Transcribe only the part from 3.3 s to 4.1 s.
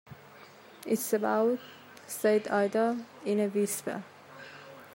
a whisper.